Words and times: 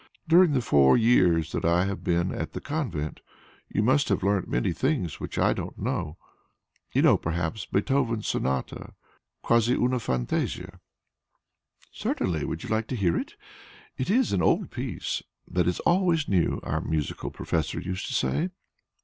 During 0.27 0.53
the 0.53 0.61
four 0.63 0.97
years 0.97 1.51
that 1.51 1.63
I 1.63 1.85
have 1.85 2.03
been 2.03 2.31
at 2.31 2.53
the 2.53 2.59
convent 2.59 3.19
you 3.69 3.83
must 3.83 4.09
have 4.09 4.23
learnt 4.23 4.47
many 4.49 4.73
things 4.73 5.19
which 5.19 5.37
I 5.37 5.53
don't 5.53 5.77
know. 5.77 6.17
You 6.91 7.03
know, 7.03 7.17
perhaps, 7.19 7.67
Beethoven's 7.67 8.25
Sonata 8.25 8.95
'Quasi 9.43 9.73
una 9.75 9.99
fantasia.'" 9.99 10.79
"Certainly. 11.91 12.45
Would 12.45 12.63
you 12.63 12.69
like 12.69 12.87
to 12.87 12.95
hear 12.95 13.15
it? 13.15 13.35
'It 13.95 14.09
is 14.09 14.33
an 14.33 14.41
old 14.41 14.71
piece 14.71 15.21
that 15.47 15.67
is 15.67 15.79
always 15.81 16.27
new,' 16.27 16.59
our 16.63 16.81
musical 16.81 17.29
professor 17.29 17.79
used 17.79 18.07
to 18.07 18.15
say." 18.15 18.49